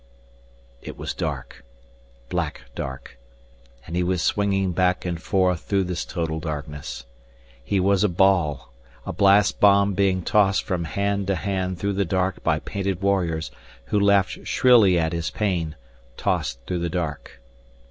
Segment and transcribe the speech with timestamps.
[0.81, 1.63] It was dark
[2.27, 3.19] black dark.
[3.85, 7.05] And he was swinging back and forth through this total darkness.
[7.63, 8.73] He was a ball,
[9.05, 13.51] a blast bomb being tossed from hand to hand through the dark by painted warriors
[13.85, 15.75] who laughed shrilly at his pain,
[16.17, 17.39] tossed through the dark.